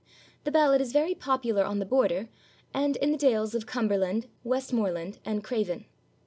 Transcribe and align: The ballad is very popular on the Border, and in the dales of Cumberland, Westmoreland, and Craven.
The 0.45 0.51
ballad 0.51 0.81
is 0.81 0.93
very 0.93 1.13
popular 1.13 1.63
on 1.63 1.77
the 1.77 1.85
Border, 1.85 2.27
and 2.73 2.95
in 2.97 3.11
the 3.11 3.19
dales 3.19 3.53
of 3.53 3.67
Cumberland, 3.67 4.25
Westmoreland, 4.43 5.19
and 5.25 5.43
Craven. 5.43 5.85